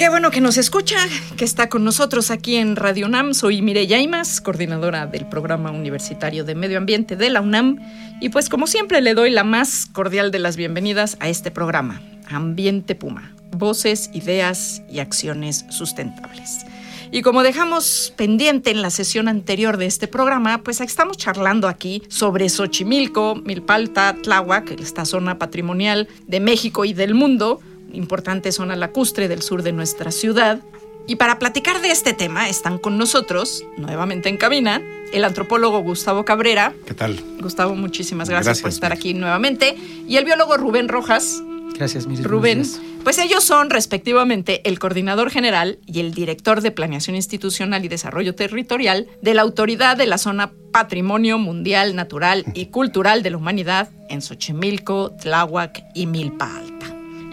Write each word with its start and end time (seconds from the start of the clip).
Qué 0.00 0.08
bueno 0.08 0.30
que 0.30 0.40
nos 0.40 0.56
escucha, 0.56 0.96
que 1.36 1.44
está 1.44 1.68
con 1.68 1.84
nosotros 1.84 2.30
aquí 2.30 2.56
en 2.56 2.74
Radio 2.74 3.04
UNAM. 3.04 3.34
Soy 3.34 3.60
Mireya 3.60 4.00
Imas, 4.00 4.40
coordinadora 4.40 5.06
del 5.06 5.26
Programa 5.26 5.72
Universitario 5.72 6.42
de 6.42 6.54
Medio 6.54 6.78
Ambiente 6.78 7.16
de 7.16 7.28
la 7.28 7.42
UNAM. 7.42 7.76
Y 8.18 8.30
pues 8.30 8.48
como 8.48 8.66
siempre 8.66 9.02
le 9.02 9.12
doy 9.12 9.28
la 9.28 9.44
más 9.44 9.84
cordial 9.84 10.30
de 10.30 10.38
las 10.38 10.56
bienvenidas 10.56 11.18
a 11.20 11.28
este 11.28 11.50
programa, 11.50 12.00
Ambiente 12.30 12.94
Puma. 12.94 13.34
Voces, 13.50 14.08
ideas 14.14 14.80
y 14.90 15.00
acciones 15.00 15.66
sustentables. 15.68 16.64
Y 17.12 17.20
como 17.20 17.42
dejamos 17.42 18.14
pendiente 18.16 18.70
en 18.70 18.80
la 18.80 18.88
sesión 18.88 19.28
anterior 19.28 19.76
de 19.76 19.84
este 19.84 20.08
programa, 20.08 20.62
pues 20.62 20.80
estamos 20.80 21.18
charlando 21.18 21.68
aquí 21.68 22.02
sobre 22.08 22.48
Xochimilco, 22.48 23.34
Milpalta, 23.34 24.16
Tláhuac, 24.22 24.80
esta 24.80 25.04
zona 25.04 25.38
patrimonial 25.38 26.08
de 26.26 26.40
México 26.40 26.86
y 26.86 26.94
del 26.94 27.12
mundo, 27.12 27.60
importante 27.92 28.52
zona 28.52 28.76
lacustre 28.76 29.28
del 29.28 29.42
sur 29.42 29.62
de 29.62 29.72
nuestra 29.72 30.10
ciudad. 30.10 30.60
Y 31.06 31.16
para 31.16 31.38
platicar 31.38 31.80
de 31.80 31.90
este 31.90 32.12
tema 32.12 32.48
están 32.48 32.78
con 32.78 32.96
nosotros, 32.98 33.64
nuevamente 33.76 34.28
en 34.28 34.36
cabina, 34.36 34.80
el 35.12 35.24
antropólogo 35.24 35.80
Gustavo 35.80 36.24
Cabrera. 36.24 36.72
¿Qué 36.86 36.94
tal? 36.94 37.20
Gustavo, 37.40 37.74
muchísimas 37.74 38.28
gracias, 38.28 38.60
por 38.60 38.70
estar 38.70 38.92
aquí 38.92 39.14
nuevamente. 39.14 39.76
Y 40.06 40.16
el 40.16 40.24
biólogo 40.24 40.56
Rubén 40.56 40.88
Rojas. 40.88 41.42
Gracias, 41.74 42.06
Miri. 42.06 42.22
Rubén. 42.22 42.62
Pues 43.02 43.18
ellos 43.18 43.42
son 43.42 43.70
respectivamente 43.70 44.60
el 44.68 44.78
coordinador 44.78 45.30
general 45.30 45.78
y 45.86 46.00
el 46.00 46.12
director 46.12 46.60
de 46.60 46.70
Planeación 46.70 47.16
Institucional 47.16 47.84
y 47.84 47.88
Desarrollo 47.88 48.34
Territorial 48.34 49.06
de 49.22 49.34
la 49.34 49.42
Autoridad 49.42 49.96
de 49.96 50.06
la 50.06 50.18
Zona 50.18 50.52
Patrimonio 50.70 51.38
Mundial 51.38 51.96
Natural 51.96 52.44
y 52.54 52.66
Cultural 52.70 53.22
de 53.22 53.30
la 53.30 53.38
Humanidad 53.38 53.88
en 54.10 54.20
Xochimilco, 54.20 55.12
Tláhuac 55.12 55.82
y 55.94 56.06
Milpa 56.06 56.54
Alta. 56.56 56.79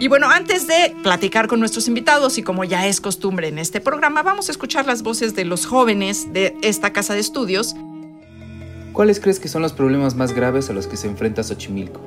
Y 0.00 0.06
bueno, 0.06 0.30
antes 0.30 0.68
de 0.68 0.94
platicar 1.02 1.48
con 1.48 1.58
nuestros 1.58 1.88
invitados 1.88 2.38
y 2.38 2.44
como 2.44 2.62
ya 2.62 2.86
es 2.86 3.00
costumbre 3.00 3.48
en 3.48 3.58
este 3.58 3.80
programa, 3.80 4.22
vamos 4.22 4.48
a 4.48 4.52
escuchar 4.52 4.86
las 4.86 5.02
voces 5.02 5.34
de 5.34 5.44
los 5.44 5.66
jóvenes 5.66 6.32
de 6.32 6.56
esta 6.62 6.92
casa 6.92 7.14
de 7.14 7.20
estudios. 7.20 7.74
¿Cuáles 8.92 9.18
crees 9.18 9.40
que 9.40 9.48
son 9.48 9.60
los 9.62 9.72
problemas 9.72 10.14
más 10.14 10.32
graves 10.32 10.70
a 10.70 10.72
los 10.72 10.86
que 10.86 10.96
se 10.96 11.08
enfrenta 11.08 11.42
Xochimilco? 11.42 12.00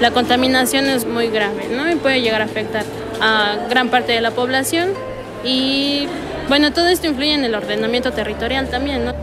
La 0.00 0.12
contaminación 0.12 0.86
es 0.86 1.04
muy 1.04 1.28
grave, 1.28 1.68
¿no? 1.76 1.90
Y 1.90 1.96
puede 1.96 2.22
llegar 2.22 2.42
a 2.42 2.44
afectar 2.44 2.84
a 3.20 3.66
gran 3.68 3.88
parte 3.88 4.12
de 4.12 4.20
la 4.20 4.30
población 4.30 4.90
y 5.44 6.06
bueno, 6.48 6.72
todo 6.72 6.86
esto 6.86 7.08
influye 7.08 7.34
en 7.34 7.44
el 7.44 7.56
ordenamiento 7.56 8.12
territorial 8.12 8.70
también, 8.70 9.04
¿no? 9.04 9.14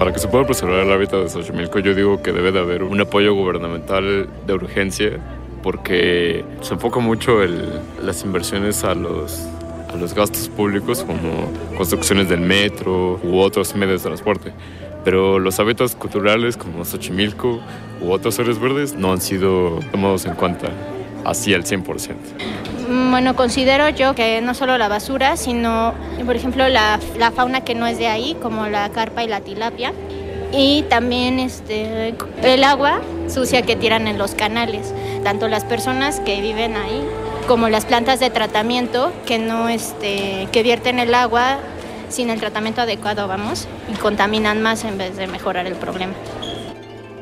Para 0.00 0.12
que 0.12 0.18
se 0.18 0.26
pueda 0.26 0.44
preservar 0.44 0.80
el 0.80 0.92
hábitat 0.92 1.20
de 1.22 1.28
Xochimilco, 1.28 1.78
yo 1.78 1.94
digo 1.94 2.22
que 2.22 2.32
debe 2.32 2.50
de 2.50 2.58
haber 2.58 2.82
un 2.82 3.00
apoyo 3.00 3.34
gubernamental 3.34 4.28
de 4.46 4.52
urgencia 4.52 5.20
porque 5.66 6.44
se 6.60 6.74
enfoca 6.74 7.00
mucho 7.00 7.42
el, 7.42 7.80
las 8.00 8.22
inversiones 8.22 8.84
a 8.84 8.94
los, 8.94 9.48
a 9.92 9.96
los 9.96 10.14
gastos 10.14 10.48
públicos 10.48 11.02
como 11.02 11.50
construcciones 11.76 12.28
del 12.28 12.38
metro 12.38 13.18
u 13.24 13.40
otros 13.40 13.74
medios 13.74 14.00
de 14.00 14.08
transporte. 14.10 14.52
Pero 15.04 15.40
los 15.40 15.58
hábitats 15.58 15.96
culturales 15.96 16.56
como 16.56 16.84
Xochimilco 16.84 17.58
u 18.00 18.12
otras 18.12 18.38
áreas 18.38 18.60
verdes 18.60 18.94
no 18.94 19.10
han 19.10 19.20
sido 19.20 19.80
tomados 19.90 20.24
en 20.26 20.34
cuenta 20.34 20.68
así 21.24 21.52
al 21.52 21.64
100%. 21.64 22.14
Bueno, 23.10 23.34
considero 23.34 23.88
yo 23.88 24.14
que 24.14 24.40
no 24.42 24.54
solo 24.54 24.78
la 24.78 24.86
basura, 24.86 25.36
sino, 25.36 25.94
por 26.24 26.36
ejemplo, 26.36 26.68
la, 26.68 27.00
la 27.18 27.32
fauna 27.32 27.62
que 27.62 27.74
no 27.74 27.88
es 27.88 27.98
de 27.98 28.06
ahí, 28.06 28.36
como 28.40 28.68
la 28.68 28.88
carpa 28.90 29.24
y 29.24 29.26
la 29.26 29.40
tilapia, 29.40 29.92
y 30.52 30.82
también 30.82 31.40
este, 31.40 32.14
el 32.42 32.64
agua 32.64 33.00
sucia 33.28 33.62
que 33.62 33.76
tiran 33.76 34.06
en 34.06 34.16
los 34.16 34.34
canales, 34.34 34.94
tanto 35.26 35.48
las 35.48 35.64
personas 35.64 36.20
que 36.20 36.40
viven 36.40 36.76
ahí 36.76 37.04
como 37.48 37.68
las 37.68 37.84
plantas 37.84 38.20
de 38.20 38.30
tratamiento 38.30 39.12
que 39.26 39.40
no 39.40 39.68
este, 39.68 40.46
que 40.52 40.62
vierten 40.62 41.00
el 41.00 41.12
agua 41.14 41.58
sin 42.08 42.30
el 42.30 42.38
tratamiento 42.38 42.82
adecuado, 42.82 43.26
vamos, 43.26 43.66
y 43.92 43.96
contaminan 43.96 44.62
más 44.62 44.84
en 44.84 44.98
vez 44.98 45.16
de 45.16 45.26
mejorar 45.26 45.66
el 45.66 45.74
problema. 45.74 46.12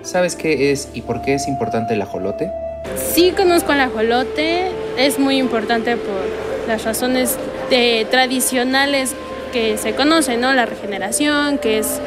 ¿Sabes 0.03 0.37
qué 0.37 0.71
es 0.71 0.91
y 0.93 1.01
por 1.01 1.23
qué 1.23 1.33
es 1.33 1.49
importante 1.49 1.95
el 1.95 2.03
ajolote? 2.03 2.53
Sí 2.95 3.33
conozco 3.35 3.73
el 3.73 3.81
ajolote, 3.81 4.71
es 4.99 5.19
muy 5.19 5.39
importante 5.39 5.97
por 5.97 6.69
las 6.69 6.85
razones 6.85 7.39
de, 7.71 8.07
tradicionales 8.11 9.15
que 9.51 9.79
se 9.79 9.95
conocen, 9.95 10.43
¿no? 10.43 10.53
La 10.53 10.67
regeneración, 10.67 11.57
que 11.57 11.79
es 11.79 12.03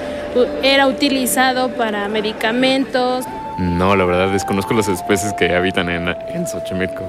era 0.61 0.85
utilizado 0.85 1.69
para 1.69 2.07
medicamentos. 2.07 3.25
No, 3.57 3.95
la 3.95 4.05
verdad 4.05 4.29
desconozco 4.29 4.73
las 4.73 4.87
especies 4.87 5.33
que 5.33 5.55
habitan 5.55 5.89
en, 5.89 6.09
en 6.09 6.47
Xochimilco. 6.47 7.03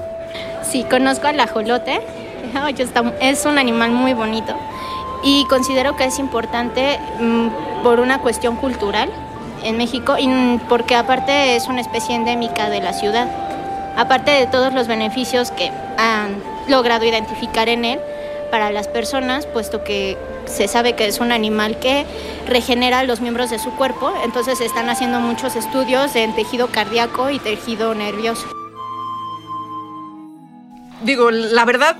Sí, 0.63 0.83
conozco 0.89 1.27
al 1.27 1.39
ajolote. 1.39 2.01
Es 3.21 3.45
un 3.45 3.59
animal 3.59 3.91
muy 3.91 4.13
bonito 4.13 4.55
y 5.23 5.45
considero 5.45 5.95
que 5.95 6.05
es 6.05 6.19
importante 6.19 6.99
mm, 7.19 7.83
por 7.83 7.99
una 7.99 8.19
cuestión 8.19 8.55
cultural 8.55 9.09
en 9.63 9.77
México 9.77 10.15
y 10.17 10.27
porque 10.69 10.95
aparte 10.95 11.55
es 11.55 11.67
una 11.67 11.81
especie 11.81 12.15
endémica 12.15 12.69
de 12.69 12.81
la 12.81 12.93
ciudad. 12.93 13.27
Aparte 13.97 14.31
de 14.31 14.47
todos 14.47 14.73
los 14.73 14.87
beneficios 14.87 15.51
que 15.51 15.71
han 15.97 16.41
logrado 16.67 17.05
identificar 17.05 17.67
en 17.67 17.83
él 17.83 17.99
para 18.51 18.71
las 18.71 18.87
personas, 18.87 19.45
puesto 19.45 19.83
que 19.83 20.17
se 20.49 20.67
sabe 20.67 20.93
que 20.95 21.07
es 21.07 21.19
un 21.19 21.31
animal 21.31 21.79
que 21.79 22.05
regenera 22.47 23.03
los 23.03 23.21
miembros 23.21 23.49
de 23.49 23.59
su 23.59 23.71
cuerpo, 23.71 24.11
entonces 24.23 24.59
están 24.61 24.89
haciendo 24.89 25.19
muchos 25.19 25.55
estudios 25.55 26.15
en 26.15 26.35
tejido 26.35 26.67
cardíaco 26.67 27.29
y 27.29 27.39
tejido 27.39 27.93
nervioso. 27.95 28.47
Digo, 31.03 31.31
la 31.31 31.63
verdad, 31.63 31.97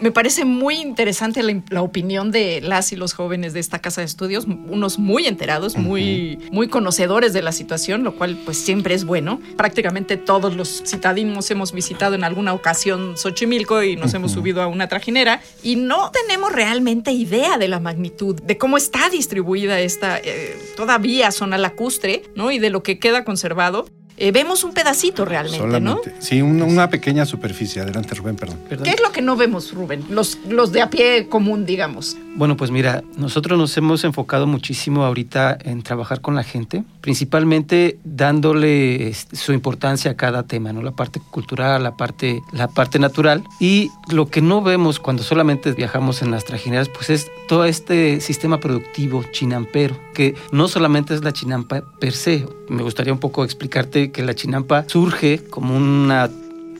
me 0.00 0.10
parece 0.10 0.44
muy 0.44 0.76
interesante 0.76 1.42
la, 1.42 1.82
opinión 1.82 2.30
de 2.30 2.60
las 2.60 2.92
y 2.92 2.96
los 2.96 3.14
jóvenes 3.14 3.52
de 3.52 3.60
esta 3.60 3.78
casa 3.78 4.00
de 4.00 4.06
estudios, 4.06 4.46
unos 4.46 4.98
muy 4.98 5.26
enterados, 5.26 5.76
muy, 5.76 6.38
muy 6.50 6.68
conocedores 6.68 7.32
de 7.32 7.42
la 7.42 7.52
situación, 7.52 8.04
lo 8.04 8.16
cual 8.16 8.38
pues 8.44 8.58
siempre 8.58 8.94
es 8.94 9.04
bueno. 9.04 9.40
Prácticamente 9.56 10.16
todos 10.16 10.56
los 10.56 10.82
citadinos 10.86 11.50
hemos 11.50 11.72
visitado 11.72 12.14
en 12.14 12.24
alguna 12.24 12.52
ocasión 12.52 13.16
Xochimilco 13.16 13.82
y 13.82 13.96
nos 13.96 14.12
hemos 14.14 14.32
subido 14.32 14.62
a 14.62 14.66
una 14.66 14.88
trajinera 14.88 15.40
y 15.62 15.76
no 15.76 16.10
tenemos 16.10 16.52
realmente 16.52 17.12
idea 17.12 17.58
de 17.58 17.68
la 17.68 17.80
magnitud, 17.80 18.40
de 18.42 18.58
cómo 18.58 18.76
está 18.76 19.08
distribuida 19.08 19.80
esta 19.80 20.18
eh, 20.18 20.56
todavía 20.76 21.30
zona 21.30 21.58
lacustre, 21.58 22.22
¿no? 22.34 22.50
Y 22.50 22.58
de 22.58 22.70
lo 22.70 22.82
que 22.82 22.98
queda 22.98 23.24
conservado. 23.24 23.86
Eh, 24.18 24.32
vemos 24.32 24.64
un 24.64 24.72
pedacito 24.72 25.24
realmente, 25.24 25.80
¿no? 25.80 26.00
Sí, 26.18 26.40
una, 26.40 26.88
pequeña 26.88 27.26
superficie. 27.26 27.82
Adelante, 27.82 28.14
Rubén, 28.14 28.36
perdón. 28.36 28.58
¿Qué 28.68 28.90
es 28.90 29.02
lo 29.02 29.12
que 29.12 29.22
no 29.22 29.36
vemos, 29.36 29.72
Rubén? 29.72 30.04
Los, 30.08 30.38
los 30.48 30.72
de 30.72 30.82
a 30.82 30.90
pie 30.90 31.28
común, 31.28 31.66
digamos. 31.66 32.16
Bueno, 32.36 32.56
pues 32.56 32.70
mira, 32.70 33.02
nosotros 33.16 33.58
nos 33.58 33.76
hemos 33.76 34.04
enfocado 34.04 34.46
muchísimo 34.46 35.04
ahorita 35.04 35.56
en 35.62 35.82
trabajar 35.82 36.20
con 36.20 36.34
la 36.34 36.42
gente, 36.42 36.84
principalmente 37.00 37.98
dándole 38.04 39.08
este, 39.08 39.36
su 39.36 39.52
importancia 39.52 40.10
a 40.10 40.16
cada 40.16 40.42
tema, 40.42 40.72
¿no? 40.72 40.82
La 40.82 40.92
parte 40.92 41.20
cultural, 41.30 41.82
la 41.82 41.96
parte, 41.96 42.42
la 42.52 42.68
parte 42.68 42.98
natural. 42.98 43.42
Y 43.58 43.90
lo 44.10 44.28
que 44.28 44.42
no 44.42 44.62
vemos 44.62 44.98
cuando 44.98 45.22
solamente 45.22 45.72
viajamos 45.72 46.22
en 46.22 46.30
las 46.30 46.44
trajineras, 46.44 46.88
pues 46.88 47.10
es 47.10 47.30
todo 47.48 47.64
este 47.64 48.20
sistema 48.20 48.60
productivo 48.60 49.24
chinampero, 49.32 49.98
que 50.14 50.34
no 50.52 50.68
solamente 50.68 51.14
es 51.14 51.24
la 51.24 51.32
chinampa 51.32 51.82
per 52.00 52.12
se. 52.12 52.46
Me 52.68 52.82
gustaría 52.82 53.12
un 53.12 53.20
poco 53.20 53.44
explicarte 53.44 54.05
que 54.10 54.22
la 54.22 54.34
chinampa 54.34 54.84
surge 54.88 55.42
como 55.50 55.76
una 55.76 56.28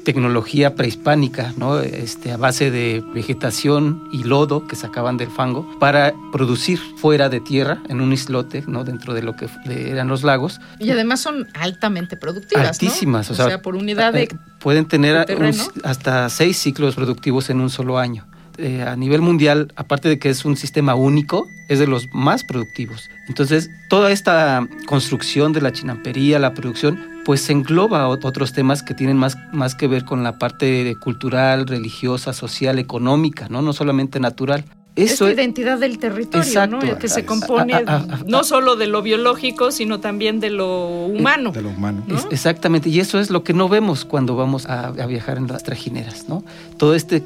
tecnología 0.07 0.77
prehispánica, 0.77 1.53
¿no? 1.57 1.81
este, 1.81 2.31
a 2.31 2.37
base 2.37 2.71
de 2.71 3.03
vegetación 3.13 4.09
y 4.13 4.23
lodo 4.23 4.69
que 4.69 4.77
sacaban 4.77 5.17
del 5.17 5.33
fango 5.33 5.69
para 5.81 6.15
producir 6.31 6.79
fuera 6.79 7.29
de 7.29 7.41
tierra, 7.41 7.83
en 7.89 8.01
un 8.01 8.13
islote, 8.13 8.63
¿no? 8.69 8.85
dentro 8.85 9.15
de 9.15 9.23
lo 9.23 9.35
que 9.35 9.49
eran 9.69 10.07
los 10.07 10.23
lagos. 10.23 10.61
Y 10.79 10.93
además 10.93 11.21
son 11.21 11.49
altamente 11.55 12.17
productivas. 12.17 12.69
Altísimas, 12.69 13.33
o, 13.33 13.35
sea, 13.35 13.61
por 13.61 13.75
unidad 13.75 14.13
de. 14.13 14.29
Pueden 14.61 14.87
tener 14.87 15.27
hasta 15.83 16.29
seis 16.29 16.57
ciclos 16.57 16.95
productivos 16.95 17.51
en 17.51 17.61
un 17.61 17.69
solo 17.69 17.99
año. 17.99 18.29
eh, 18.59 18.83
a 18.83 18.95
nivel 18.95 19.23
mundial, 19.23 19.73
aparte 19.75 20.09
de 20.09 20.21
que 20.21 20.31
es 20.31 20.45
un 20.45 20.57
sistema 20.57 20.95
único, 20.95 21.49
es 21.69 21.81
de 21.81 21.89
los 21.89 22.07
más 22.13 22.45
productivos. 22.45 23.11
Entonces, 23.29 23.71
toda 23.91 24.13
esta 24.13 24.69
construcción 24.87 25.53
de 25.53 25.63
la 25.63 25.73
chinampería, 25.73 26.39
la 26.39 26.55
producción, 26.55 27.16
pues 27.27 27.51
engloba 27.51 28.07
otros 28.07 28.53
temas 28.53 28.85
que 28.85 28.95
tienen 28.95 29.17
más, 29.17 29.37
más 29.53 29.75
que 29.75 29.89
ver 29.89 30.05
con 30.05 30.23
la 30.23 30.39
parte 30.39 30.97
cultural, 31.01 31.67
religiosa, 31.67 32.33
social, 32.33 32.79
económica, 32.79 33.49
¿no? 33.49 33.63
No 33.63 33.73
solamente 33.73 34.21
natural. 34.21 34.65
Eso 34.95 35.27
es 35.27 35.35
la 35.35 35.43
identidad 35.43 35.77
del 35.79 35.99
territorio, 35.99 36.69
¿no? 36.69 36.79
que 36.99 37.09
se 37.09 37.27
compone 37.27 37.85
no 38.27 38.45
solo 38.45 38.77
de 38.77 38.87
lo 38.87 39.03
biológico, 39.03 39.73
sino 39.73 39.99
también 39.99 40.39
de 40.39 40.51
lo 40.51 41.07
humano. 41.07 41.51
De 41.51 41.63
lo 41.63 41.71
humano. 41.71 42.05
exactamente, 42.31 42.91
y 42.91 43.01
eso 43.01 43.19
es 43.19 43.29
lo 43.29 43.43
que 43.43 43.53
no 43.53 43.69
vemos 43.69 44.05
cuando 44.05 44.37
vamos 44.37 44.67
a, 44.67 44.93
viajar 44.93 45.37
en 45.37 45.49
las 45.49 45.65
trajineras, 45.65 46.29
¿no? 46.29 46.45
Todo 46.79 46.95
este, 46.95 47.25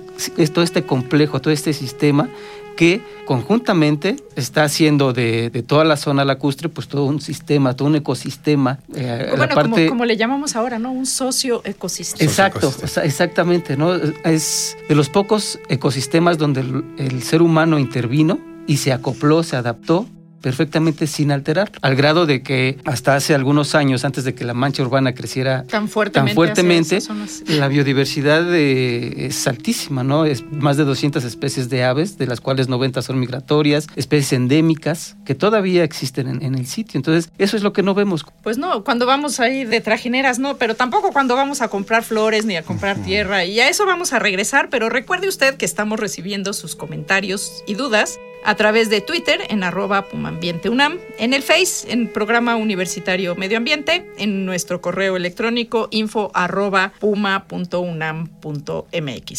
todo 0.52 0.64
este 0.64 0.82
complejo, 0.82 1.40
todo 1.40 1.52
este 1.52 1.74
sistema 1.74 2.30
que 2.76 3.02
conjuntamente 3.26 4.16
está 4.36 4.64
haciendo 4.64 5.12
de, 5.12 5.50
toda 5.66 5.84
la 5.84 5.96
zona 5.96 6.24
lacustre 6.24 6.68
pues 6.68 6.88
todo 6.88 7.04
un 7.04 7.20
sistema, 7.20 7.74
todo 7.76 7.88
un 7.88 7.96
ecosistema. 7.96 8.78
Eh, 8.94 9.32
bueno, 9.36 9.54
parte... 9.54 9.88
como, 9.88 10.04
le 10.04 10.16
llamamos 10.16 10.56
ahora, 10.56 10.78
¿no? 10.78 10.92
Un 10.92 11.06
socio 11.06 11.62
ecosistema. 11.64 12.28
Exacto, 12.28 12.72
exactamente, 13.02 13.76
¿no? 13.76 13.94
Es 13.94 14.76
de 14.88 14.94
los 14.94 15.08
pocos 15.08 15.58
ecosistemas 15.68 16.38
donde 16.38 16.60
el 16.98 17.22
ser 17.22 17.42
humano 17.42 17.78
intervino 17.78 18.38
y 18.66 18.78
se 18.78 18.92
acopló, 18.92 19.42
se 19.42 19.56
adaptó 19.56 20.06
perfectamente 20.40 21.06
sin 21.06 21.32
alterar, 21.32 21.70
al 21.82 21.96
grado 21.96 22.26
de 22.26 22.42
que 22.42 22.78
hasta 22.84 23.14
hace 23.14 23.34
algunos 23.34 23.74
años, 23.74 24.04
antes 24.04 24.24
de 24.24 24.34
que 24.34 24.44
la 24.44 24.54
mancha 24.54 24.82
urbana 24.82 25.14
creciera 25.14 25.64
tan 25.64 25.88
fuertemente, 25.88 26.98
la 27.46 27.68
biodiversidad 27.68 28.54
es 28.54 29.46
altísima, 29.46 30.04
¿no? 30.04 30.24
Es 30.24 30.44
más 30.50 30.76
de 30.76 30.84
200 30.84 31.24
especies 31.24 31.68
de 31.68 31.84
aves, 31.84 32.18
de 32.18 32.26
las 32.26 32.40
cuales 32.40 32.68
90 32.68 33.02
son 33.02 33.18
migratorias, 33.18 33.86
especies 33.96 34.32
endémicas 34.32 35.16
que 35.24 35.34
todavía 35.34 35.84
existen 35.84 36.28
en, 36.28 36.42
en 36.42 36.54
el 36.54 36.66
sitio. 36.66 36.98
Entonces, 36.98 37.30
eso 37.38 37.56
es 37.56 37.62
lo 37.62 37.72
que 37.72 37.82
no 37.82 37.94
vemos. 37.94 38.24
Pues 38.42 38.58
no, 38.58 38.84
cuando 38.84 39.06
vamos 39.06 39.40
a 39.40 39.48
ir 39.48 39.68
de 39.68 39.80
trajineras, 39.80 40.38
no, 40.38 40.56
pero 40.56 40.74
tampoco 40.74 41.12
cuando 41.12 41.36
vamos 41.36 41.60
a 41.62 41.68
comprar 41.68 42.02
flores 42.02 42.44
ni 42.44 42.56
a 42.56 42.62
comprar 42.62 43.02
tierra. 43.02 43.44
Y 43.44 43.60
a 43.60 43.68
eso 43.68 43.86
vamos 43.86 44.12
a 44.12 44.18
regresar, 44.18 44.68
pero 44.70 44.88
recuerde 44.88 45.28
usted 45.28 45.56
que 45.56 45.64
estamos 45.64 45.98
recibiendo 46.00 46.52
sus 46.52 46.76
comentarios 46.76 47.62
y 47.66 47.74
dudas 47.74 48.18
a 48.44 48.54
través 48.54 48.90
de 48.90 49.00
Twitter 49.00 49.40
en 49.48 49.62
arroba 49.62 50.08
pumambienteunam, 50.08 50.98
en 51.18 51.34
el 51.34 51.42
Face 51.42 51.90
en 51.92 52.08
Programa 52.08 52.56
Universitario 52.56 53.34
Medio 53.36 53.56
Ambiente, 53.56 54.10
en 54.18 54.46
nuestro 54.46 54.80
correo 54.80 55.16
electrónico 55.16 55.88
info 55.90 56.30
arroba 56.34 56.92
puma.unam.mx. 57.00 58.30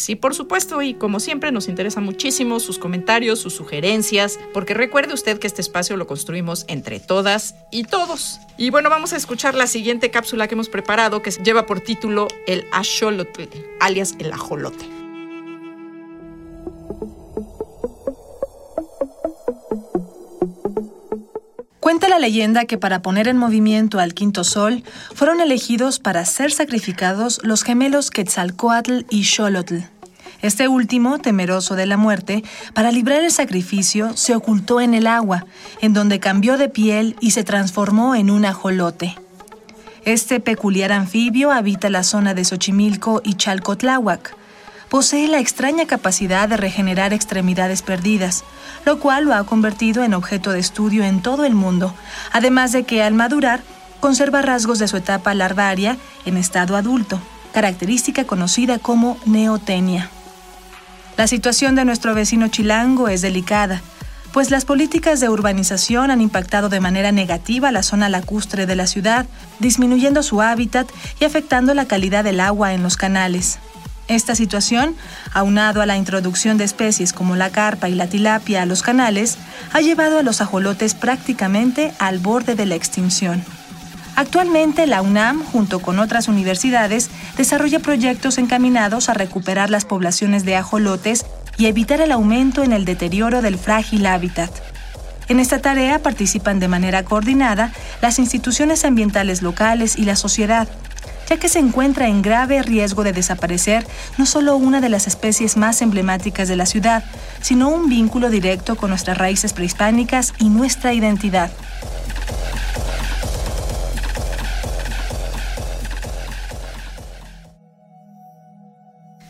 Y 0.08 0.16
por 0.16 0.34
supuesto, 0.34 0.82
y 0.82 0.94
como 0.94 1.20
siempre, 1.20 1.52
nos 1.52 1.68
interesa 1.68 2.00
muchísimo 2.00 2.60
sus 2.60 2.78
comentarios, 2.78 3.38
sus 3.38 3.54
sugerencias, 3.54 4.38
porque 4.52 4.74
recuerde 4.74 5.14
usted 5.14 5.38
que 5.38 5.46
este 5.46 5.60
espacio 5.60 5.96
lo 5.96 6.06
construimos 6.06 6.64
entre 6.68 7.00
todas 7.00 7.54
y 7.70 7.84
todos. 7.84 8.40
Y 8.56 8.70
bueno, 8.70 8.90
vamos 8.90 9.12
a 9.12 9.16
escuchar 9.16 9.54
la 9.54 9.66
siguiente 9.66 10.10
cápsula 10.10 10.48
que 10.48 10.54
hemos 10.54 10.68
preparado 10.68 11.22
que 11.22 11.30
lleva 11.30 11.66
por 11.66 11.80
título 11.80 12.28
El 12.46 12.64
Axolotl, 12.72 13.42
alias 13.80 14.14
el 14.18 14.32
ajolote. 14.32 15.01
Cuenta 21.82 22.08
la 22.08 22.20
leyenda 22.20 22.64
que 22.64 22.78
para 22.78 23.02
poner 23.02 23.26
en 23.26 23.36
movimiento 23.36 23.98
al 23.98 24.14
quinto 24.14 24.44
sol 24.44 24.84
fueron 25.16 25.40
elegidos 25.40 25.98
para 25.98 26.24
ser 26.24 26.52
sacrificados 26.52 27.40
los 27.42 27.64
gemelos 27.64 28.12
Quetzalcoatl 28.12 29.00
y 29.10 29.24
Xolotl. 29.24 29.78
Este 30.42 30.68
último, 30.68 31.18
temeroso 31.18 31.74
de 31.74 31.86
la 31.86 31.96
muerte, 31.96 32.44
para 32.72 32.92
librar 32.92 33.24
el 33.24 33.32
sacrificio, 33.32 34.16
se 34.16 34.36
ocultó 34.36 34.80
en 34.80 34.94
el 34.94 35.08
agua, 35.08 35.44
en 35.80 35.92
donde 35.92 36.20
cambió 36.20 36.56
de 36.56 36.68
piel 36.68 37.16
y 37.18 37.32
se 37.32 37.42
transformó 37.42 38.14
en 38.14 38.30
un 38.30 38.44
ajolote. 38.44 39.16
Este 40.04 40.38
peculiar 40.38 40.92
anfibio 40.92 41.50
habita 41.50 41.90
la 41.90 42.04
zona 42.04 42.32
de 42.32 42.44
Xochimilco 42.44 43.22
y 43.24 43.34
Chalcotláhuac, 43.34 44.36
posee 44.92 45.26
la 45.26 45.38
extraña 45.38 45.86
capacidad 45.86 46.50
de 46.50 46.58
regenerar 46.58 47.14
extremidades 47.14 47.80
perdidas, 47.80 48.44
lo 48.84 48.98
cual 48.98 49.24
lo 49.24 49.32
ha 49.32 49.42
convertido 49.44 50.04
en 50.04 50.12
objeto 50.12 50.52
de 50.52 50.60
estudio 50.60 51.02
en 51.02 51.22
todo 51.22 51.46
el 51.46 51.54
mundo, 51.54 51.94
además 52.30 52.72
de 52.72 52.82
que 52.82 53.02
al 53.02 53.14
madurar 53.14 53.62
conserva 54.00 54.42
rasgos 54.42 54.78
de 54.78 54.88
su 54.88 54.98
etapa 54.98 55.32
larvaria 55.32 55.96
en 56.26 56.36
estado 56.36 56.76
adulto, 56.76 57.18
característica 57.54 58.24
conocida 58.24 58.78
como 58.78 59.16
neotenia. 59.24 60.10
La 61.16 61.26
situación 61.26 61.74
de 61.74 61.86
nuestro 61.86 62.14
vecino 62.14 62.48
chilango 62.48 63.08
es 63.08 63.22
delicada, 63.22 63.80
pues 64.34 64.50
las 64.50 64.66
políticas 64.66 65.20
de 65.20 65.30
urbanización 65.30 66.10
han 66.10 66.20
impactado 66.20 66.68
de 66.68 66.80
manera 66.80 67.12
negativa 67.12 67.72
la 67.72 67.82
zona 67.82 68.10
lacustre 68.10 68.66
de 68.66 68.76
la 68.76 68.86
ciudad, 68.86 69.24
disminuyendo 69.58 70.22
su 70.22 70.42
hábitat 70.42 70.86
y 71.18 71.24
afectando 71.24 71.72
la 71.72 71.86
calidad 71.86 72.24
del 72.24 72.40
agua 72.40 72.74
en 72.74 72.82
los 72.82 72.98
canales. 72.98 73.58
Esta 74.08 74.34
situación, 74.34 74.94
aunado 75.32 75.80
a 75.80 75.86
la 75.86 75.96
introducción 75.96 76.58
de 76.58 76.64
especies 76.64 77.12
como 77.12 77.36
la 77.36 77.50
carpa 77.50 77.88
y 77.88 77.94
la 77.94 78.08
tilapia 78.08 78.62
a 78.62 78.66
los 78.66 78.82
canales, 78.82 79.38
ha 79.72 79.80
llevado 79.80 80.18
a 80.18 80.22
los 80.22 80.40
ajolotes 80.40 80.94
prácticamente 80.94 81.92
al 81.98 82.18
borde 82.18 82.54
de 82.54 82.66
la 82.66 82.74
extinción. 82.74 83.44
Actualmente 84.14 84.86
la 84.86 85.00
UNAM, 85.00 85.42
junto 85.42 85.80
con 85.80 85.98
otras 85.98 86.28
universidades, 86.28 87.10
desarrolla 87.36 87.78
proyectos 87.78 88.38
encaminados 88.38 89.08
a 89.08 89.14
recuperar 89.14 89.70
las 89.70 89.84
poblaciones 89.84 90.44
de 90.44 90.56
ajolotes 90.56 91.24
y 91.56 91.66
evitar 91.66 92.00
el 92.00 92.12
aumento 92.12 92.62
en 92.62 92.72
el 92.72 92.84
deterioro 92.84 93.40
del 93.40 93.56
frágil 93.56 94.04
hábitat. 94.04 94.50
En 95.28 95.40
esta 95.40 95.60
tarea 95.60 96.00
participan 96.00 96.60
de 96.60 96.68
manera 96.68 97.04
coordinada 97.04 97.72
las 98.02 98.18
instituciones 98.18 98.84
ambientales 98.84 99.40
locales 99.40 99.96
y 99.96 100.04
la 100.04 100.16
sociedad, 100.16 100.68
ya 101.32 101.38
que 101.38 101.48
se 101.48 101.60
encuentra 101.60 102.08
en 102.08 102.20
grave 102.20 102.62
riesgo 102.62 103.04
de 103.04 103.14
desaparecer 103.14 103.86
no 104.18 104.26
solo 104.26 104.54
una 104.56 104.82
de 104.82 104.90
las 104.90 105.06
especies 105.06 105.56
más 105.56 105.80
emblemáticas 105.80 106.46
de 106.46 106.56
la 106.56 106.66
ciudad, 106.66 107.04
sino 107.40 107.70
un 107.70 107.88
vínculo 107.88 108.28
directo 108.28 108.76
con 108.76 108.90
nuestras 108.90 109.16
raíces 109.16 109.54
prehispánicas 109.54 110.34
y 110.38 110.50
nuestra 110.50 110.92
identidad. 110.92 111.50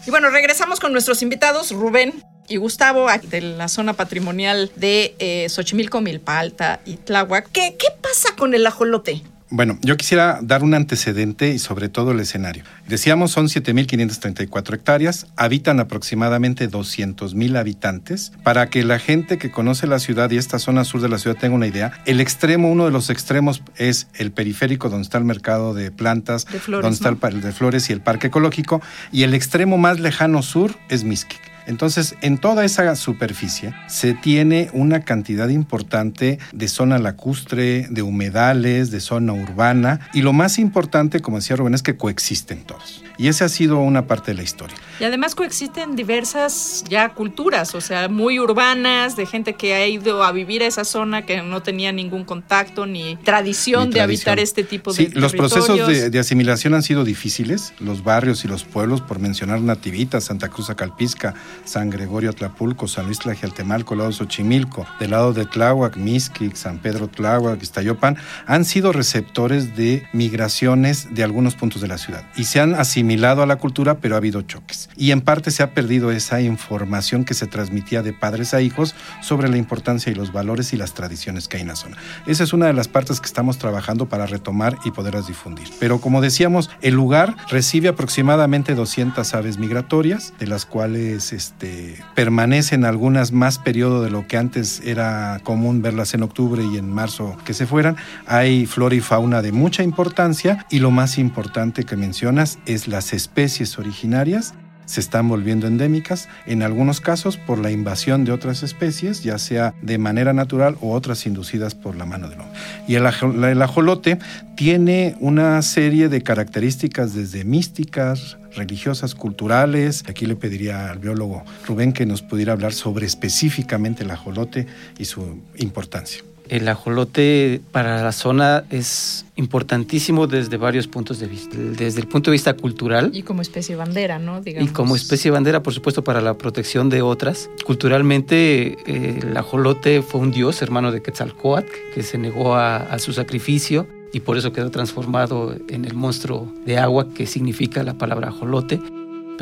Y 0.05 0.11
bueno, 0.11 0.29
regresamos 0.31 0.81
con 0.81 0.91
nuestros 0.91 1.23
invitados, 1.23 1.71
Rubén 1.71 2.25
y 2.49 2.57
Gustavo, 2.57 3.07
de 3.23 3.43
la 3.43 3.69
zona 3.69 3.93
patrimonial 3.93 4.73
de 4.75 5.15
eh, 5.21 5.49
Xochimilco, 5.49 6.01
Milpalta 6.01 6.81
y 6.85 6.97
Tláhuac. 6.97 7.49
¿Qué, 7.53 7.77
¿Qué 7.79 7.87
pasa 8.01 8.35
con 8.35 8.55
el 8.55 8.67
ajolote? 8.67 9.23
Bueno, 9.55 9.79
yo 9.82 9.99
quisiera 9.99 10.39
dar 10.41 10.63
un 10.63 10.73
antecedente 10.73 11.51
y 11.51 11.59
sobre 11.59 11.91
todo 11.91 12.13
el 12.13 12.21
escenario. 12.21 12.65
Decíamos 12.89 13.32
son 13.32 13.49
7.534 13.49 14.75
hectáreas, 14.75 15.27
habitan 15.37 15.79
aproximadamente 15.79 16.71
200.000 16.71 17.59
habitantes. 17.59 18.32
Para 18.44 18.71
que 18.71 18.82
la 18.82 18.99
gente 18.99 19.37
que 19.37 19.51
conoce 19.51 19.87
la 19.87 19.99
ciudad 19.99 20.31
y 20.31 20.39
esta 20.39 20.59
zona 20.59 20.85
sur 20.85 21.03
de 21.03 21.11
la 21.11 21.19
ciudad 21.19 21.37
tenga 21.37 21.55
una 21.55 21.67
idea, 21.67 21.93
el 22.06 22.23
extremo, 22.23 22.73
uno 22.73 22.87
de 22.87 22.93
los 22.93 23.11
extremos 23.11 23.63
es 23.77 24.09
el 24.15 24.32
periférico 24.32 24.89
donde 24.89 25.03
está 25.03 25.19
el 25.19 25.25
mercado 25.25 25.75
de 25.75 25.91
plantas, 25.91 26.47
donde 26.67 26.89
está 26.89 27.11
el 27.11 27.43
de 27.43 27.53
flores 27.53 27.91
y 27.91 27.93
el 27.93 28.01
parque 28.01 28.29
ecológico, 28.29 28.81
y 29.13 29.25
el 29.25 29.35
extremo 29.35 29.77
más 29.77 30.01
lejano 30.01 30.43
sur 30.43 30.75
es 30.89 31.05
Mixquic. 31.05 31.52
Entonces, 31.67 32.15
en 32.21 32.39
toda 32.39 32.65
esa 32.65 32.95
superficie 32.97 33.75
se 33.87 34.15
tiene 34.15 34.71
una 34.73 35.01
cantidad 35.01 35.49
importante 35.49 36.39
de 36.53 36.69
zona 36.69 36.99
lacustre, 36.99 37.87
de 37.89 38.03
humedales, 38.03 38.91
de 38.91 39.01
zona 39.01 39.33
urbana 39.33 40.01
y 40.13 40.23
lo 40.23 40.33
más 40.33 40.59
importante, 40.59 41.21
como 41.21 41.39
decía 41.39 41.57
Rubén, 41.57 41.75
es 41.75 41.83
que 41.83 41.97
coexisten 41.97 42.65
todos. 42.65 43.02
Y 43.19 43.29
esa 43.29 43.47
ha 43.47 43.49
sido 43.49 43.79
una 43.79 44.07
parte 44.07 44.33
de 44.33 44.37
la 44.37 44.43
historia. 44.43 44.77
Y 45.01 45.05
además 45.05 45.35
coexisten 45.35 45.97
diversas 45.97 46.85
ya 46.89 47.11
culturas, 47.11 47.75
o 47.75 47.81
sea, 47.81 48.09
muy 48.09 48.39
urbanas, 48.39 49.17
de 49.17 49.27
gente 49.27 49.55
que 49.55 49.75
ha 49.75 49.87
ido 49.87 50.23
a 50.23 50.33
vivir 50.33 50.63
a 50.63 50.67
esa 50.67 50.85
zona 50.85 51.27
que 51.27 51.43
no 51.43 51.63
tenía 51.63 51.93
ningún 51.93 52.25
contacto 52.25 52.87
ni 52.87 53.17
tradición, 53.17 53.91
de 53.91 54.01
habitar 54.01 54.39
este 54.39 54.65
tipo 54.65 54.93
de 54.93 55.07
Sí, 55.07 55.11
los 55.15 55.33
procesos 55.33 55.87
de, 55.87 56.19
asimilación 56.19 56.75
han 56.75 56.83
sido 56.83 57.05
difíciles, 57.05 57.73
los 57.81 58.05
barrios 58.05 58.45
y 58.45 58.49
los 58.49 58.65
pueblos, 58.65 59.01
por 59.01 59.19
mencionar 59.19 59.61
Nativita, 59.61 60.21
Santa 60.21 60.49
Cruz 60.49 60.71
Acalpisca, 60.71 61.35
San 61.65 61.91
Gregorio 61.91 62.33
Tlapulco, 62.33 62.87
San 62.89 63.07
Luis 63.07 63.19
Tlaxialtemalco, 63.19 63.95
lado 63.95 64.11
de 64.11 64.17
Xochimilco, 64.17 64.87
del 65.01 65.11
lado 65.11 65.33
de 65.33 65.47
Tláhuac, 65.47 65.97
Mixquic, 65.97 66.55
San 66.55 66.79
Pedro 66.79 67.09
Tláhuac, 67.09 67.63
Iztayopan, 67.63 68.17
han 68.47 68.65
sido 68.65 68.93
receptores 68.93 69.77
de 69.77 70.07
migraciones 70.13 71.15
de 71.15 71.25
algunos 71.25 71.55
puntos 71.55 71.83
de 71.83 71.89
la 71.89 71.99
ciudad. 71.99 72.25
Y 72.37 72.45
se 72.45 72.61
han 72.61 72.75
asimilado 72.75 73.12
asimilado 73.13 73.43
a 73.43 73.47
la 73.47 73.57
cultura, 73.57 73.99
pero 73.99 74.15
ha 74.15 74.19
habido 74.19 74.41
choques. 74.41 74.89
Y 74.97 75.11
en 75.11 75.21
parte 75.21 75.51
se 75.51 75.63
ha 75.63 75.75
perdido 75.75 76.11
esa 76.13 76.41
información 76.41 77.27
que 77.27 77.35
se 77.35 77.47
transmitía 77.47 78.03
de 78.03 78.15
padres 78.15 78.55
a 78.55 78.63
hijos 78.63 78.95
sobre 79.21 79.51
la 79.51 79.59
importancia 79.59 80.11
y 80.11 80.15
los 80.15 80.33
valores 80.33 80.73
y 80.73 80.79
las 80.79 80.95
tradiciones 80.95 81.47
que 81.47 81.59
hay 81.59 81.61
en 81.61 81.69
la 81.69 81.77
zona. 81.77 81.99
Esa 82.27 82.43
es 82.43 82.55
una 82.55 82.69
de 82.69 82.73
las 82.73 82.89
partes 82.89 83.21
que 83.21 83.27
estamos 83.27 83.59
trabajando 83.59 84.09
para 84.09 84.25
retomar 84.25 84.79
y 84.87 84.93
poderlas 84.93 85.27
difundir. 85.27 85.69
Pero 85.79 86.01
como 86.01 86.23
decíamos, 86.23 86.71
el 86.81 86.95
lugar 86.95 87.37
recibe 87.51 87.89
aproximadamente 87.89 88.75
200 88.75 89.35
aves 89.35 89.59
migratorias, 89.59 90.33
de 90.39 90.47
las 90.47 90.65
cuales 90.65 91.35
este, 91.35 92.03
permanecen 92.15 92.87
algunas 92.87 93.31
más 93.31 93.59
periodo 93.59 94.03
de 94.03 94.09
lo 94.09 94.27
que 94.27 94.39
antes 94.39 94.81
era 94.87 95.39
común 95.43 95.83
verlas 95.83 96.15
en 96.15 96.23
octubre 96.23 96.65
y 96.65 96.79
en 96.79 96.91
marzo 96.91 97.37
que 97.45 97.53
se 97.53 97.67
fueran. 97.67 97.97
Hay 98.27 98.65
flora 98.65 98.95
y 98.95 99.01
fauna 99.01 99.43
de 99.43 99.53
mucha 99.53 99.83
importancia 99.83 100.65
y 100.71 100.79
lo 100.79 100.91
más 100.91 101.19
importante 101.19 101.85
que 101.85 101.97
mencionas 101.97 102.59
es 102.65 102.89
las 102.93 103.13
especies 103.13 103.79
originarias 103.79 104.55
se 104.84 105.01
están 105.01 105.29
volviendo 105.29 105.67
endémicas, 105.67 106.29
en 106.46 106.63
algunos 106.63 107.01
casos 107.01 107.37
por 107.37 107.58
la 107.58 107.70
invasión 107.70 108.25
de 108.25 108.32
otras 108.32 108.63
especies, 108.63 109.22
ya 109.22 109.39
sea 109.39 109.75
de 109.81 109.96
manera 109.96 110.32
natural 110.32 110.77
o 110.81 110.93
otras 110.93 111.25
inducidas 111.25 111.75
por 111.75 111.96
la 111.96 112.05
mano 112.05 112.29
del 112.29 112.41
hombre. 112.41 112.58
Y 112.87 112.96
el, 112.96 113.63
ajolote 113.63 114.19
tiene 114.56 115.17
una 115.20 115.63
serie 115.63 116.08
de 116.08 116.22
características 116.22 117.15
desde 117.15 117.44
místicas, 117.44 118.37
religiosas, 118.55 119.15
culturales. 119.15 120.05
Aquí 120.08 120.27
le 120.27 120.37
pediría 120.37 120.91
al 120.91 120.99
biólogo 120.99 121.44
Rubén 121.67 121.93
que 121.93 122.05
nos 122.05 122.20
pudiera 122.20 122.53
hablar 122.53 122.75
sobre 122.75 123.06
específicamente 123.06 124.03
el 124.03 124.11
ajolote 124.11 124.67
y 124.99 125.06
su 125.06 125.41
importancia. 125.56 126.22
El 126.49 126.69
ajolote 126.69 127.61
para 127.72 128.03
la 128.03 128.13
zona 128.13 128.65
es 128.70 129.25
importantísimo 129.37 130.27
desde 130.27 130.56
varios 130.56 130.87
puntos 130.87 131.19
de 131.19 131.27
vista. 131.27 131.56
Desde 131.56 132.01
el 132.01 132.08
punto 132.08 132.31
de 132.31 132.32
vista 132.32 132.55
cultural. 132.55 133.11
Y 133.13 133.22
como 133.22 133.43
especie 133.43 133.77
bandera, 133.77 134.19
¿no? 134.19 134.43
Y 134.44 134.67
como 134.69 134.96
especie 134.96 135.31
bandera, 135.31 135.63
por 135.63 135.72
supuesto, 135.72 136.05
para 136.05 136.20
la 136.20 136.34
protección 136.34 136.91
de 136.91 137.03
otras. 137.03 137.49
Culturalmente, 137.65 138.77
eh, 138.87 139.20
el 139.22 139.37
ajolote 139.37 140.03
fue 140.03 140.20
un 140.20 140.31
dios, 140.31 140.63
hermano 140.63 140.93
de 140.93 141.03
Quetzalcoatl, 141.03 141.72
que 141.94 142.03
se 142.03 142.19
negó 142.19 142.56
a 142.56 142.99
su 142.99 143.13
sacrificio 143.13 143.87
y 144.13 144.20
por 144.20 144.37
eso 144.37 144.53
quedó 144.53 144.70
transformado 144.70 145.56
en 145.69 145.84
el 145.84 145.94
monstruo 145.94 146.53
de 146.67 146.79
agua 146.79 147.08
que 147.15 147.27
significa 147.27 147.82
la 147.82 147.94
palabra 147.94 148.29
ajolote. 148.29 148.79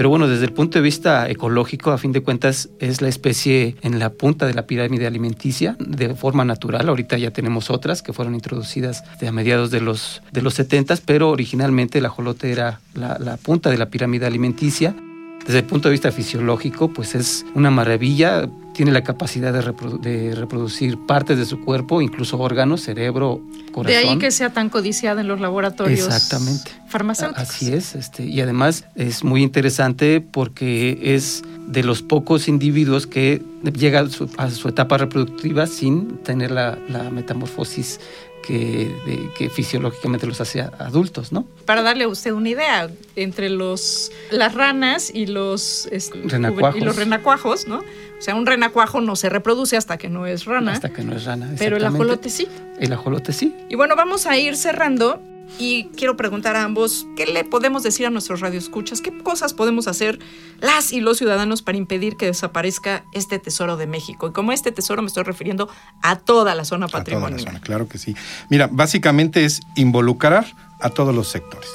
Pero 0.00 0.08
bueno, 0.08 0.28
desde 0.28 0.46
el 0.46 0.54
punto 0.54 0.78
de 0.78 0.82
vista 0.82 1.28
ecológico, 1.28 1.90
a 1.90 1.98
fin 1.98 2.10
de 2.10 2.22
cuentas, 2.22 2.70
es 2.78 3.02
la 3.02 3.08
especie 3.08 3.76
en 3.82 3.98
la 3.98 4.08
punta 4.08 4.46
de 4.46 4.54
la 4.54 4.66
pirámide 4.66 5.06
alimenticia 5.06 5.76
de 5.78 6.14
forma 6.14 6.42
natural. 6.42 6.88
Ahorita 6.88 7.18
ya 7.18 7.32
tenemos 7.32 7.68
otras 7.68 8.00
que 8.00 8.14
fueron 8.14 8.34
introducidas 8.34 9.04
a 9.20 9.30
mediados 9.30 9.70
de 9.70 9.82
los, 9.82 10.22
de 10.32 10.40
los 10.40 10.54
70, 10.54 10.94
pero 11.04 11.28
originalmente 11.28 11.98
el 11.98 12.06
ajolote 12.06 12.50
era 12.50 12.80
la, 12.94 13.18
la 13.18 13.36
punta 13.36 13.68
de 13.68 13.76
la 13.76 13.90
pirámide 13.90 14.24
alimenticia. 14.24 14.96
Desde 15.44 15.58
el 15.58 15.66
punto 15.66 15.88
de 15.88 15.92
vista 15.92 16.10
fisiológico, 16.10 16.88
pues 16.88 17.14
es 17.14 17.44
una 17.54 17.70
maravilla 17.70 18.48
tiene 18.74 18.92
la 18.92 19.02
capacidad 19.02 19.52
de, 19.52 20.34
reproducir 20.34 20.98
partes 21.06 21.38
de 21.38 21.44
su 21.44 21.60
cuerpo, 21.60 22.00
incluso 22.00 22.38
órganos, 22.38 22.82
cerebro, 22.82 23.40
corazón. 23.72 24.02
De 24.02 24.08
ahí 24.08 24.18
que 24.18 24.30
sea 24.30 24.50
tan 24.50 24.68
codiciada 24.68 25.20
en 25.20 25.28
los 25.28 25.40
laboratorios 25.40 26.06
Exactamente. 26.06 26.70
farmacéuticos. 26.88 27.42
Así 27.48 27.72
es, 27.72 27.94
este, 27.94 28.24
y 28.24 28.40
además 28.40 28.84
es 28.94 29.24
muy 29.24 29.42
interesante 29.42 30.20
porque 30.20 30.98
es 31.14 31.42
de 31.66 31.82
los 31.82 32.02
pocos 32.02 32.48
individuos 32.48 33.06
que 33.06 33.42
llega 33.74 34.00
a 34.38 34.50
su, 34.50 34.68
etapa 34.68 34.98
reproductiva 34.98 35.66
sin 35.66 36.18
tener 36.18 36.50
la, 36.50 36.78
la 36.88 37.10
metamorfosis 37.10 38.00
que, 38.42 39.30
que, 39.36 39.50
fisiológicamente 39.50 40.26
los 40.26 40.40
hace 40.40 40.60
adultos, 40.60 41.32
¿no? 41.32 41.46
Para 41.66 41.82
darle 41.82 42.04
a 42.04 42.08
usted 42.08 42.32
una 42.32 42.48
idea, 42.48 42.90
entre 43.16 43.50
los 43.50 44.10
las 44.30 44.54
ranas 44.54 45.10
y 45.14 45.26
los 45.26 45.88
renacuajos. 46.24 46.80
y 46.80 46.84
los 46.84 46.96
renacuajos, 46.96 47.66
¿no? 47.66 47.82
O 48.20 48.22
sea, 48.22 48.34
un 48.34 48.44
renacuajo 48.44 49.00
no 49.00 49.16
se 49.16 49.30
reproduce 49.30 49.78
hasta 49.78 49.96
que 49.96 50.10
no 50.10 50.26
es 50.26 50.44
rana. 50.44 50.72
Hasta 50.72 50.90
que 50.90 51.02
no 51.02 51.16
es 51.16 51.24
rana. 51.24 51.54
Pero 51.58 51.78
el 51.78 51.84
ajolote 51.86 52.28
sí. 52.28 52.46
El 52.78 52.92
ajolote 52.92 53.32
sí. 53.32 53.56
Y 53.70 53.76
bueno, 53.76 53.96
vamos 53.96 54.26
a 54.26 54.36
ir 54.36 54.58
cerrando 54.58 55.22
y 55.58 55.84
quiero 55.96 56.18
preguntar 56.18 56.54
a 56.54 56.64
ambos, 56.64 57.06
¿qué 57.16 57.24
le 57.24 57.44
podemos 57.44 57.82
decir 57.82 58.04
a 58.04 58.10
nuestros 58.10 58.40
radioescuchas? 58.40 59.00
¿Qué 59.00 59.22
cosas 59.22 59.54
podemos 59.54 59.88
hacer 59.88 60.18
las 60.60 60.92
y 60.92 61.00
los 61.00 61.16
ciudadanos 61.16 61.62
para 61.62 61.78
impedir 61.78 62.18
que 62.18 62.26
desaparezca 62.26 63.04
este 63.14 63.38
tesoro 63.38 63.78
de 63.78 63.86
México? 63.86 64.28
Y 64.28 64.32
como 64.32 64.52
este 64.52 64.70
tesoro 64.70 65.00
me 65.00 65.08
estoy 65.08 65.22
refiriendo 65.22 65.70
a 66.02 66.16
toda 66.16 66.54
la 66.54 66.66
zona 66.66 66.88
patrimonial. 66.88 67.32
A 67.32 67.36
toda 67.36 67.44
la 67.44 67.52
zona, 67.52 67.64
claro 67.64 67.88
que 67.88 67.96
sí. 67.96 68.14
Mira, 68.50 68.68
básicamente 68.70 69.46
es 69.46 69.62
involucrar 69.76 70.44
a 70.78 70.90
todos 70.90 71.14
los 71.14 71.28
sectores 71.28 71.70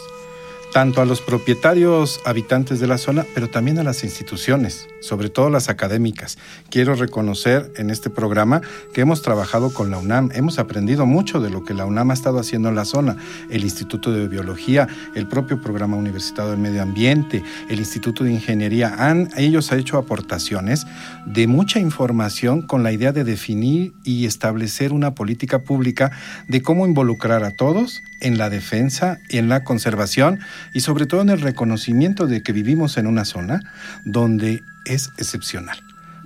tanto 0.75 1.01
a 1.01 1.05
los 1.05 1.21
propietarios 1.21 2.19
habitantes 2.25 2.81
de 2.81 2.87
la 2.87 2.97
zona, 2.97 3.25
pero 3.33 3.49
también 3.49 3.79
a 3.79 3.83
las 3.85 4.03
instituciones, 4.03 4.89
sobre 4.99 5.29
todo 5.29 5.49
las 5.49 5.69
académicas. 5.69 6.37
Quiero 6.69 6.95
reconocer 6.95 7.71
en 7.77 7.89
este 7.89 8.09
programa 8.09 8.59
que 8.93 8.99
hemos 8.99 9.21
trabajado 9.21 9.73
con 9.73 9.89
la 9.89 9.99
UNAM, 9.99 10.31
hemos 10.33 10.59
aprendido 10.59 11.05
mucho 11.05 11.39
de 11.39 11.49
lo 11.49 11.63
que 11.63 11.73
la 11.73 11.85
UNAM 11.85 12.11
ha 12.11 12.13
estado 12.13 12.39
haciendo 12.39 12.67
en 12.67 12.75
la 12.75 12.83
zona, 12.83 13.15
el 13.49 13.63
Instituto 13.63 14.11
de 14.11 14.27
Biología, 14.27 14.85
el 15.15 15.29
propio 15.29 15.61
Programa 15.61 15.95
Universitario 15.95 16.51
del 16.51 16.59
Medio 16.59 16.81
Ambiente, 16.81 17.41
el 17.69 17.79
Instituto 17.79 18.25
de 18.25 18.33
Ingeniería, 18.33 18.95
han, 18.97 19.29
ellos 19.37 19.71
han 19.71 19.79
hecho 19.79 19.97
aportaciones 19.97 20.85
de 21.25 21.47
mucha 21.47 21.79
información 21.79 22.63
con 22.63 22.83
la 22.83 22.91
idea 22.91 23.13
de 23.13 23.23
definir 23.23 23.93
y 24.03 24.25
establecer 24.25 24.91
una 24.91 25.15
política 25.15 25.59
pública 25.59 26.11
de 26.49 26.61
cómo 26.61 26.85
involucrar 26.85 27.45
a 27.45 27.51
todos 27.51 28.03
en 28.19 28.37
la 28.37 28.49
defensa 28.49 29.19
y 29.29 29.37
en 29.37 29.49
la 29.49 29.63
conservación 29.63 30.39
y 30.73 30.81
sobre 30.81 31.05
todo 31.05 31.21
en 31.21 31.29
el 31.29 31.41
reconocimiento 31.41 32.27
de 32.27 32.41
que 32.43 32.53
vivimos 32.53 32.97
en 32.97 33.07
una 33.07 33.25
zona 33.25 33.61
donde 34.03 34.63
es 34.85 35.11
excepcional. 35.17 35.77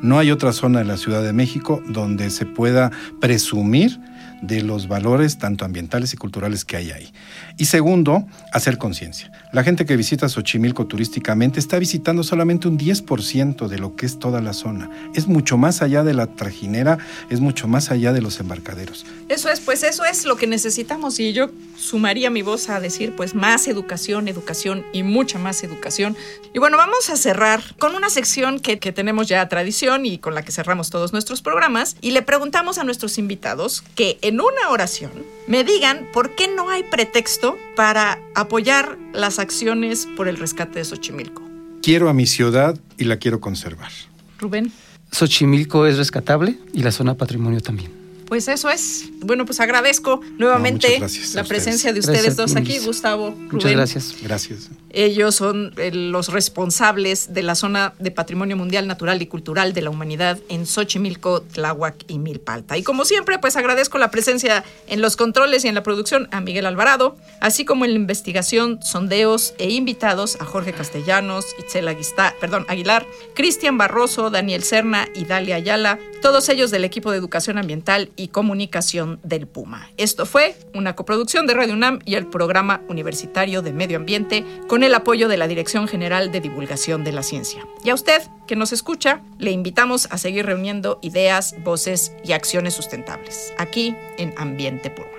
No 0.01 0.17
hay 0.17 0.31
otra 0.31 0.53
zona 0.53 0.79
de 0.79 0.85
la 0.85 0.97
Ciudad 0.97 1.23
de 1.23 1.33
México 1.33 1.83
donde 1.87 2.29
se 2.29 2.45
pueda 2.45 2.91
presumir 3.19 3.99
de 4.41 4.61
los 4.61 4.87
valores 4.87 5.37
tanto 5.37 5.65
ambientales 5.65 6.13
y 6.13 6.17
culturales 6.17 6.65
que 6.65 6.77
hay 6.77 6.91
ahí. 6.91 7.11
Y 7.57 7.65
segundo, 7.65 8.25
hacer 8.51 8.77
conciencia. 8.77 9.31
La 9.51 9.63
gente 9.63 9.85
que 9.85 9.97
visita 9.97 10.29
Xochimilco 10.29 10.87
turísticamente 10.87 11.59
está 11.59 11.79
visitando 11.79 12.23
solamente 12.23 12.67
un 12.67 12.77
10% 12.77 13.67
de 13.67 13.79
lo 13.79 13.95
que 13.95 14.05
es 14.05 14.19
toda 14.19 14.41
la 14.41 14.53
zona. 14.53 14.89
Es 15.13 15.27
mucho 15.27 15.57
más 15.57 15.81
allá 15.81 16.03
de 16.03 16.13
la 16.13 16.27
trajinera, 16.27 16.97
es 17.29 17.39
mucho 17.39 17.67
más 17.67 17.91
allá 17.91 18.13
de 18.13 18.21
los 18.21 18.39
embarcaderos. 18.39 19.05
Eso 19.27 19.49
es, 19.49 19.59
pues 19.59 19.83
eso 19.83 20.05
es 20.05 20.25
lo 20.25 20.37
que 20.37 20.47
necesitamos 20.47 21.19
y 21.19 21.33
yo 21.33 21.51
sumaría 21.77 22.29
mi 22.29 22.41
voz 22.41 22.69
a 22.69 22.79
decir 22.79 23.15
pues 23.15 23.35
más 23.35 23.67
educación, 23.67 24.27
educación 24.27 24.85
y 24.93 25.03
mucha 25.03 25.39
más 25.39 25.63
educación. 25.63 26.15
Y 26.53 26.59
bueno, 26.59 26.77
vamos 26.77 27.09
a 27.09 27.15
cerrar 27.15 27.61
con 27.77 27.95
una 27.95 28.09
sección 28.09 28.59
que, 28.59 28.79
que 28.79 28.91
tenemos 28.91 29.27
ya 29.27 29.47
tradición 29.49 30.05
y 30.05 30.17
con 30.17 30.35
la 30.35 30.43
que 30.43 30.51
cerramos 30.51 30.89
todos 30.89 31.13
nuestros 31.13 31.41
programas 31.41 31.95
y 32.01 32.11
le 32.11 32.21
preguntamos 32.21 32.77
a 32.77 32.83
nuestros 32.83 33.17
invitados 33.17 33.83
que 33.95 34.17
en 34.29 34.41
una 34.41 34.69
oración 34.69 35.11
me 35.47 35.63
digan 35.63 36.07
por 36.13 36.35
qué 36.35 36.47
no 36.47 36.69
hay 36.69 36.83
pretexto 36.83 37.57
para 37.75 38.19
apoyar 38.35 38.97
las 39.11 39.39
acciones 39.39 40.07
por 40.15 40.27
el 40.27 40.37
rescate 40.37 40.79
de 40.79 40.85
Xochimilco. 40.85 41.41
Quiero 41.81 42.09
a 42.09 42.13
mi 42.13 42.27
ciudad 42.27 42.77
y 42.97 43.05
la 43.05 43.17
quiero 43.17 43.41
conservar. 43.41 43.91
Rubén. 44.37 44.71
Xochimilco 45.11 45.87
es 45.87 45.97
rescatable 45.97 46.59
y 46.73 46.83
la 46.83 46.91
zona 46.91 47.17
patrimonio 47.17 47.59
también. 47.61 47.98
Pues 48.29 48.47
eso 48.47 48.69
es. 48.69 49.09
Bueno, 49.21 49.45
pues 49.45 49.59
agradezco 49.59 50.21
nuevamente 50.37 51.01
la 51.33 51.43
presencia 51.43 51.91
de 51.91 51.99
ustedes 51.99 52.35
dos 52.35 52.55
aquí, 52.55 52.77
Gustavo. 52.77 53.31
Rubén. 53.31 53.49
Muchas 53.51 53.71
gracias. 53.71 54.15
Gracias. 54.21 54.69
Ellos 54.91 55.35
son 55.35 55.73
eh, 55.77 55.91
los 55.91 56.29
responsables 56.29 57.33
de 57.33 57.43
la 57.43 57.55
zona 57.55 57.93
de 57.99 58.11
Patrimonio 58.11 58.55
Mundial 58.55 58.87
Natural 58.87 59.21
y 59.21 59.27
Cultural 59.27 59.73
de 59.73 59.81
la 59.81 59.89
Humanidad 59.89 60.39
en 60.49 60.65
Xochimilco, 60.65 61.41
Tláhuac 61.41 62.05
y 62.07 62.17
Milpalta. 62.17 62.77
Y 62.77 62.83
como 62.83 63.05
siempre, 63.05 63.39
pues 63.39 63.55
agradezco 63.55 63.97
la 63.97 64.11
presencia 64.11 64.63
en 64.87 65.01
los 65.01 65.15
controles 65.15 65.65
y 65.65 65.67
en 65.67 65.75
la 65.75 65.83
producción 65.83 66.27
a 66.31 66.41
Miguel 66.41 66.65
Alvarado, 66.65 67.17
así 67.39 67.65
como 67.65 67.85
en 67.85 67.91
la 67.91 67.97
investigación, 67.97 68.79
sondeos 68.83 69.53
e 69.57 69.71
invitados 69.71 70.37
a 70.39 70.45
Jorge 70.45 70.73
Castellanos, 70.73 71.45
Itzel 71.59 71.87
Aguista, 71.87 72.35
perdón, 72.39 72.65
Aguilar, 72.67 73.05
Cristian 73.35 73.77
Barroso, 73.77 74.29
Daniel 74.29 74.63
Serna 74.63 75.07
y 75.15 75.25
Dalia 75.25 75.55
Ayala, 75.55 75.99
todos 76.21 76.49
ellos 76.49 76.71
del 76.71 76.83
equipo 76.83 77.11
de 77.11 77.17
Educación 77.17 77.57
Ambiental 77.57 78.09
y 78.19 78.27
Comunicación 78.27 79.19
del 79.23 79.47
Puma. 79.47 79.89
Esto 79.97 80.25
fue 80.25 80.55
una 80.73 80.95
coproducción 80.95 81.47
de 81.47 81.53
Radio 81.53 81.73
UNAM 81.73 81.99
y 82.03 82.15
el 82.15 82.27
Programa 82.27 82.81
Universitario 82.89 83.61
de 83.61 83.71
Medio 83.71 83.97
Ambiente 83.97 84.45
con 84.67 84.83
el 84.83 84.93
apoyo 84.93 85.29
de 85.29 85.37
la 85.37 85.47
Dirección 85.47 85.87
General 85.87 86.31
de 86.31 86.41
Divulgación 86.41 87.05
de 87.05 87.13
la 87.13 87.23
Ciencia. 87.23 87.65
Y 87.83 87.91
a 87.91 87.93
usted, 87.93 88.21
que 88.45 88.57
nos 88.57 88.73
escucha, 88.73 89.21
le 89.37 89.51
invitamos 89.51 90.07
a 90.11 90.17
seguir 90.17 90.45
reuniendo 90.45 90.99
ideas, 91.01 91.55
voces 91.63 92.11
y 92.25 92.33
acciones 92.33 92.73
sustentables 92.73 93.53
aquí 93.57 93.95
en 94.17 94.33
Ambiente 94.37 94.89
Puma. 94.89 95.18